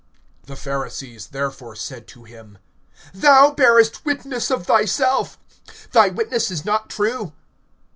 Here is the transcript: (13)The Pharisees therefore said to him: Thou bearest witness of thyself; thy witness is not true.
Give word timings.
(13)The 0.47 0.57
Pharisees 0.57 1.27
therefore 1.27 1.75
said 1.75 2.07
to 2.07 2.23
him: 2.23 2.57
Thou 3.13 3.51
bearest 3.51 4.03
witness 4.03 4.49
of 4.49 4.65
thyself; 4.65 5.37
thy 5.91 6.09
witness 6.09 6.49
is 6.49 6.65
not 6.65 6.89
true. 6.89 7.33